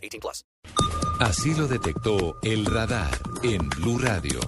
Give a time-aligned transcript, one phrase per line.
[0.00, 0.44] 18 plus.
[1.18, 3.10] Así lo detectó el radar
[3.42, 4.40] en Blue Radio.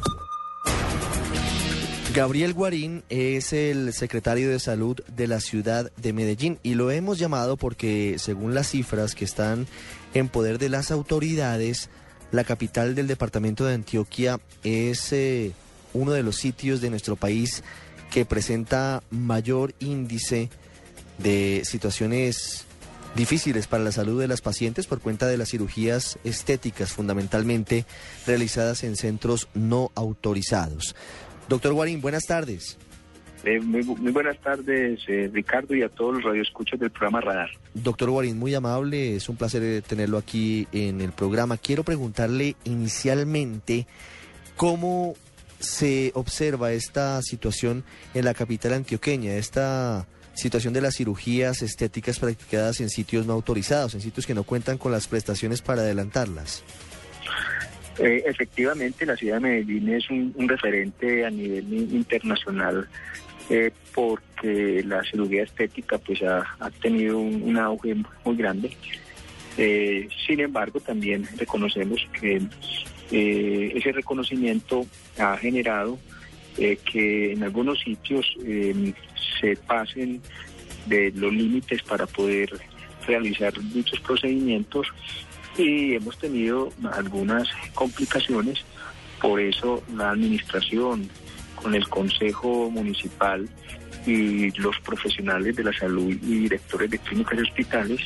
[2.14, 7.18] Gabriel Guarín es el secretario de salud de la ciudad de Medellín y lo hemos
[7.18, 9.66] llamado porque según las cifras que están
[10.12, 11.88] en poder de las autoridades,
[12.30, 15.52] la capital del departamento de Antioquia es eh,
[15.94, 17.62] uno de los sitios de nuestro país
[18.10, 20.50] que presenta mayor índice
[21.16, 22.66] de situaciones
[23.14, 27.84] difíciles para la salud de las pacientes por cuenta de las cirugías estéticas fundamentalmente
[28.26, 30.94] realizadas en centros no autorizados.
[31.48, 32.78] Doctor Guarín, buenas tardes.
[33.44, 37.50] Eh, muy, muy, buenas tardes, eh, Ricardo, y a todos los radioescuchos del programa Radar.
[37.74, 41.56] Doctor Guarín, muy amable, es un placer eh, tenerlo aquí en el programa.
[41.56, 43.88] Quiero preguntarle inicialmente
[44.56, 45.14] cómo
[45.58, 52.80] se observa esta situación en la capital antioqueña, esta situación de las cirugías estéticas practicadas
[52.80, 56.64] en sitios no autorizados, en sitios que no cuentan con las prestaciones para adelantarlas.
[57.98, 62.88] Eh, efectivamente, la ciudad de Medellín es un, referente a nivel internacional
[63.50, 68.74] eh, porque la cirugía estética pues ha, tenido un, auge muy grande.
[69.58, 72.40] Eh, sin embargo, también reconocemos que
[73.10, 74.86] ese reconocimiento
[75.18, 75.98] ha generado
[76.56, 78.26] que en algunos sitios
[79.40, 80.20] se pasen
[80.86, 82.50] de los límites para poder
[83.06, 84.88] realizar dichos procedimientos
[85.56, 88.64] y hemos tenido algunas complicaciones,
[89.20, 91.08] por eso la administración
[91.56, 93.48] con el Consejo Municipal
[94.06, 98.00] y los profesionales de la salud y directores de clínicas y hospitales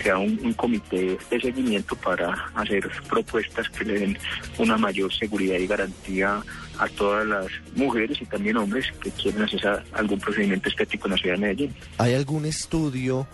[0.00, 4.18] crea un, un, comité de seguimiento para hacer propuestas que le den
[4.58, 6.42] una mayor seguridad y garantía
[6.78, 7.46] a todas las
[7.76, 11.74] mujeres y también hombres que quieren hacer algún procedimiento estético en la ciudad de Medellín.
[11.98, 13.26] ¿Hay algún estudio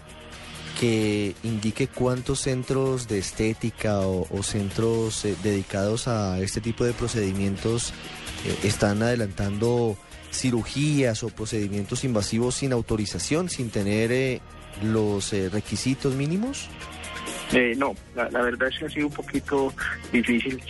[0.81, 7.93] que indique cuántos centros de estética o, centros eh, dedicados a este tipo de procedimientos
[8.44, 9.97] eh, están adelantando
[10.31, 14.41] cirugías o procedimientos invasivos sin autorización, sin tener eh,
[14.82, 16.69] los requisitos mínimos?
[17.76, 19.72] no, la, verdad es que ha sido un poquito
[20.12, 20.60] difícil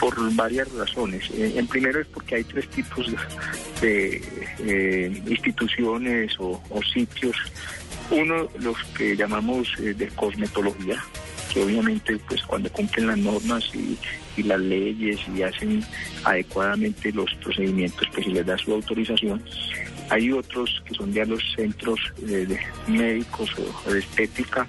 [0.00, 1.30] por varias razones.
[1.32, 3.06] en primero es porque hay tres tipos
[3.80, 6.60] de, instituciones o,
[6.92, 7.36] sitios
[8.10, 11.02] uno, los que llamamos eh, de cosmetología,
[11.52, 13.98] que obviamente pues cuando cumplen las normas y,
[14.42, 15.82] las leyes y hacen
[16.24, 19.42] adecuadamente los procedimientos, pues se les da su autorización.
[20.14, 23.50] Hay otros que son ya los centros eh, de médicos
[23.84, 24.64] o de estética,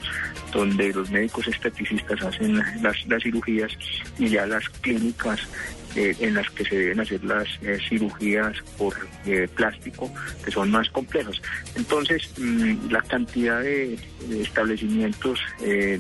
[0.51, 3.72] donde los médicos esteticistas hacen las, cirugías
[4.17, 5.47] y ya las clínicas
[5.95, 8.95] eh, en las que se deben hacer las eh, cirugías por
[9.28, 10.11] eh, plástico,
[10.44, 11.39] que son más complejas.
[11.75, 14.00] Entonces, mm, la cantidad de,
[14.41, 15.39] establecimientos,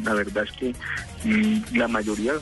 [0.03, 0.73] la verdad es que
[1.23, 2.33] mm, la mayoría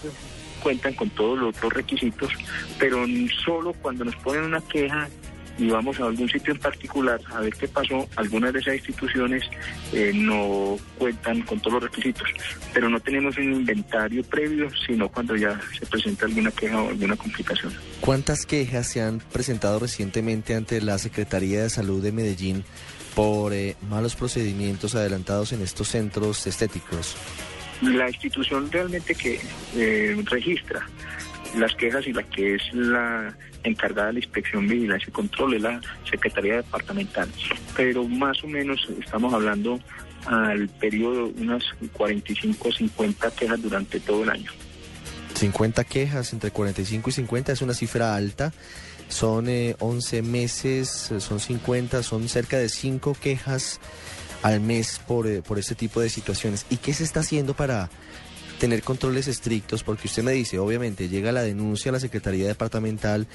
[0.62, 2.32] cuentan con todos los otros requisitos,
[2.80, 3.06] pero
[3.44, 5.10] solo cuando nos ponen una queja
[5.58, 9.44] y vamos a algún sitio en particular a ver qué pasó, algunas de esas instituciones
[9.92, 12.28] eh, no cuentan con todos los requisitos,
[12.74, 17.16] pero no tenemos un inventario previo, sino cuando ya se presenta alguna queja o alguna
[17.16, 17.74] complicación.
[18.02, 22.64] ¿Cuántas quejas se han presentado recientemente ante la Secretaría de Salud de Medellín
[23.16, 27.16] por eh, malos procedimientos adelantados en estos centros estéticos?
[27.82, 29.40] La institución realmente que
[29.76, 30.88] eh, registra
[31.56, 35.62] las quejas y la que es la encargada de la inspección, vigilancia y control es
[35.62, 37.30] la Secretaría Departamental.
[37.76, 39.80] Pero más o menos estamos hablando
[40.26, 44.52] al periodo unas 45 o 50 quejas durante todo el año.
[45.34, 48.54] 50 quejas entre 45 y 50 es una cifra alta.
[49.10, 53.80] Son 11 eh, meses, son 50, son cerca de 5 quejas
[54.42, 56.66] al mes por, eh, por este tipo de situaciones.
[56.70, 57.90] ¿Y qué se está haciendo para
[58.60, 63.28] tener controles estrictos, porque usted me dice, obviamente, llega la denuncia a la Secretaría Departamental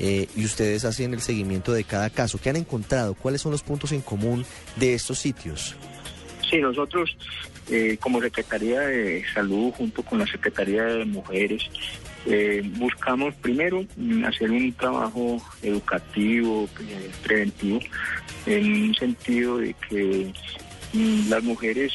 [0.00, 2.38] eh, y ustedes hacen el seguimiento de cada caso.
[2.38, 3.14] ¿Qué han encontrado?
[3.14, 4.44] ¿Cuáles son los puntos en común
[4.76, 5.76] de estos sitios?
[6.48, 7.16] Sí, nosotros
[7.70, 11.62] eh, como Secretaría de Salud, junto con la Secretaría de Mujeres,
[12.26, 13.84] eh, buscamos primero
[14.26, 16.68] hacer un trabajo educativo,
[17.22, 17.80] preventivo,
[18.46, 20.32] en un sentido de que
[20.94, 21.92] mm, las mujeres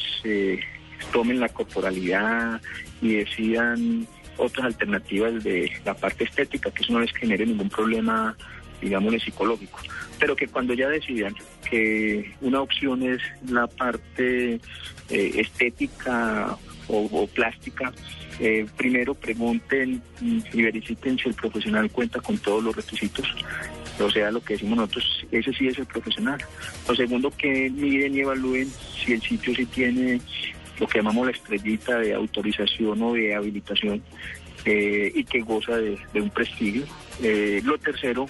[1.14, 2.60] tomen la corporalidad
[3.00, 4.04] y decidan
[4.36, 8.36] otras alternativas de la parte estética, que eso no les genere ningún problema,
[8.82, 9.78] digamos, psicológico.
[10.18, 11.36] Pero que cuando ya decidan
[11.70, 16.56] que una opción es la parte eh, estética
[16.88, 17.92] o, o plástica,
[18.40, 23.32] eh, primero pregunten y verifiquen si el profesional cuenta con todos los requisitos.
[24.00, 26.38] O sea, lo que decimos nosotros, ese sí es el profesional.
[26.88, 28.68] Lo segundo, que miren y evalúen
[29.04, 30.20] si el sitio sí tiene
[30.78, 34.02] lo que llamamos la estrellita de autorización o de habilitación
[34.64, 36.84] eh, y que goza de, un prestigio.
[37.22, 38.26] Eh, lo tercero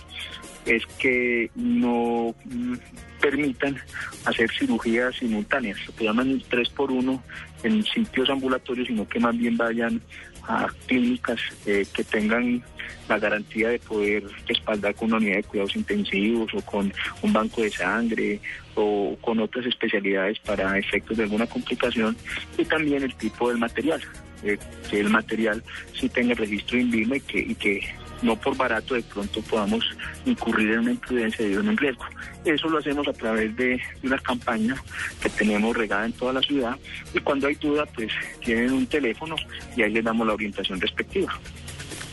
[0.66, 2.74] es que no mm,
[3.20, 3.76] permitan
[4.24, 7.22] hacer cirugías simultáneas, lo que llaman tres por uno
[7.64, 10.00] en sitios ambulatorios, sino que más bien vayan
[10.46, 12.62] a clínicas eh, que tengan
[13.08, 17.62] la garantía de poder respaldar con una unidad de cuidados intensivos o con un banco
[17.62, 18.40] de sangre
[18.74, 22.16] o con otras especialidades para efectos de alguna complicación
[22.58, 24.00] y también el tipo del material,
[24.42, 24.58] eh,
[24.90, 25.62] que el material
[25.98, 27.80] sí tenga registro INVIMA y que, y que
[28.22, 29.84] no por barato de pronto podamos
[30.24, 32.04] incurrir en una imprudencia y en un riesgo.
[32.44, 34.76] Eso lo hacemos a través de una campaña
[35.22, 36.76] que tenemos regada en toda la ciudad
[37.12, 38.10] y cuando hay duda pues
[38.44, 39.36] tienen un teléfono
[39.76, 41.38] y ahí les damos la orientación respectiva.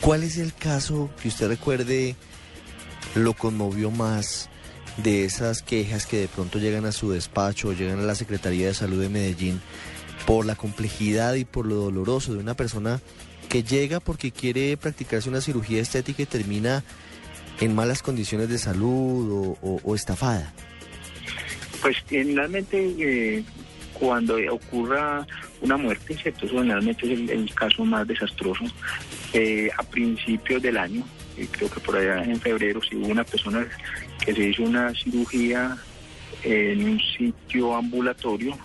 [0.00, 2.16] ¿Cuál es el caso que usted recuerde
[3.14, 4.48] lo conmovió más
[4.96, 8.66] de esas quejas que de pronto llegan a su despacho o llegan a la Secretaría
[8.66, 9.60] de Salud de Medellín
[10.26, 13.00] por la complejidad y por lo doloroso de una persona
[13.52, 16.82] que llega porque quiere practicarse una cirugía estética y termina
[17.60, 20.54] en malas condiciones de salud o, estafada?
[21.82, 23.44] Pues generalmente eh,
[23.92, 25.26] cuando ocurra
[25.60, 26.48] una muerte, ¿cierto?
[26.48, 28.64] Generalmente es el, el caso más desastroso.
[29.34, 31.04] Eh, a principios del año,
[31.36, 33.66] eh, creo que por allá en febrero, sí hubo una persona
[34.24, 35.76] que se hizo una cirugía
[36.42, 38.56] en un sitio ambulatorio.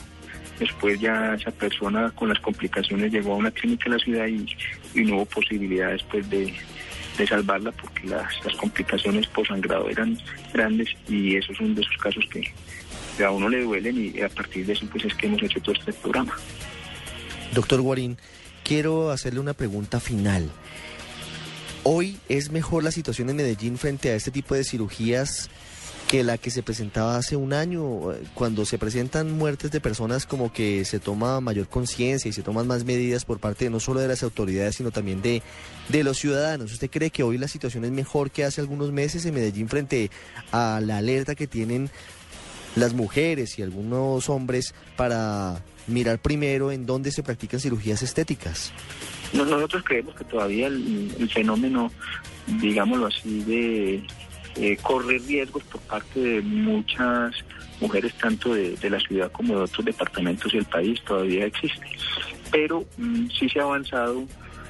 [0.59, 5.03] Después ya esa persona con las complicaciones llegó a una clínica en la ciudad y,
[5.03, 6.53] no hubo posibilidad después de,
[7.17, 10.17] de salvarla porque las, las complicaciones por sangrado eran
[10.53, 12.51] grandes y esos son de esos casos que
[13.23, 15.75] a uno le duelen y a partir de eso pues es que hemos hecho todo
[15.75, 16.35] este programa.
[17.53, 18.17] Doctor Guarín,
[18.63, 20.49] quiero hacerle una pregunta final.
[21.83, 25.49] ¿Hoy es mejor la situación en Medellín frente a este tipo de cirugías
[26.07, 27.83] que la que se presentaba hace un año?
[28.33, 32.65] Cuando se presentan muertes de personas como que se toma mayor conciencia y se toman
[32.67, 35.41] más medidas por parte no solo de las autoridades, sino también de,
[35.89, 36.71] de los ciudadanos.
[36.71, 40.09] ¿Usted cree que hoy la situación es mejor que hace algunos meses en Medellín frente
[40.51, 41.89] a la alerta que tienen
[42.75, 48.71] las mujeres y algunos hombres para mirar primero en dónde se practican cirugías estéticas.
[49.33, 51.91] No- Nosotros creemos que todavía el, el fenómeno,
[52.61, 54.03] digámoslo así, de
[54.59, 57.35] eh, correr riesgos por parte de muchas
[57.79, 61.85] mujeres, tanto de, la ciudad como de otros departamentos del país, todavía existe.
[62.51, 64.25] Pero mm, sí se ha avanzado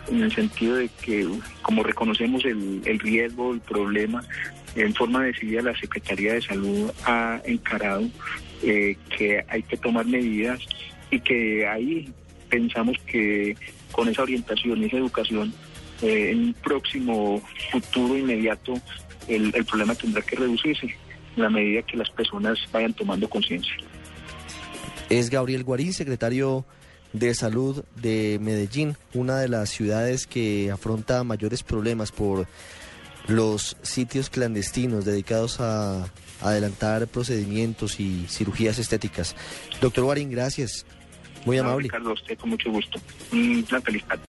[0.10, 1.28] en el sentido de que,
[1.62, 4.24] como reconocemos el, el riesgo, el problema,
[4.75, 8.07] en forma decidida la Secretaría de Salud ha encarado
[8.63, 10.60] eh, que hay que tomar medidas
[11.10, 12.12] y que ahí
[12.50, 13.56] pensamos que
[13.92, 15.54] con esa orientación y esa educación,
[16.01, 17.41] eh, en un próximo
[17.71, 18.73] futuro inmediato,
[19.27, 20.95] el, el problema tendrá que reducirse
[21.35, 23.73] en la medida que las personas vayan tomando conciencia.
[25.09, 26.65] Es Gabriel Guarín, secretario
[27.13, 32.48] de Salud de Medellín, una de las ciudades que afronta mayores problemas por
[33.27, 36.07] los sitios clandestinos dedicados a
[36.41, 39.36] adelantar procedimientos y cirugías estéticas.
[39.81, 40.86] Doctor Guarín, gracias.
[41.45, 41.83] Muy No, amable.
[41.83, 43.00] Ricardo, a usted con mucho gusto.
[43.29, 44.24] Feliz tarde.